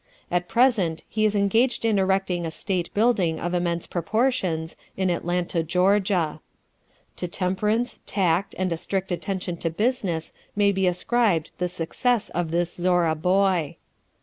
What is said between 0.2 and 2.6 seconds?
At present he is engaged in erecting a